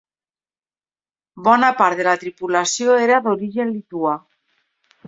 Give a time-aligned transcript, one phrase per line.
[1.49, 4.19] Bona part de la tripulació era d'origen lituà.